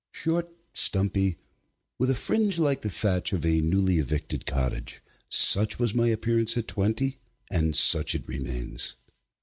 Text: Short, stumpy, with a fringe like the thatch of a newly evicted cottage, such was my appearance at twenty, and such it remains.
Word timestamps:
Short, 0.15 0.49
stumpy, 0.73 1.37
with 1.99 2.09
a 2.09 2.15
fringe 2.15 2.57
like 2.57 2.81
the 2.81 2.89
thatch 2.89 3.33
of 3.33 3.45
a 3.45 3.61
newly 3.61 3.99
evicted 3.99 4.47
cottage, 4.47 4.99
such 5.29 5.77
was 5.77 5.93
my 5.93 6.07
appearance 6.07 6.57
at 6.57 6.67
twenty, 6.67 7.19
and 7.51 7.75
such 7.75 8.15
it 8.15 8.27
remains. 8.27 8.95